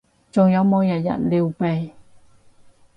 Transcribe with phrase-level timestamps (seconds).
[0.31, 1.91] 仲有冇日日撩鼻？